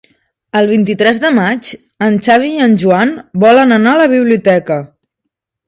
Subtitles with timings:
[0.59, 1.69] El vint-i-tres de maig
[2.07, 3.13] en Xavi i en Joan
[3.47, 4.83] volen anar a la biblioteca.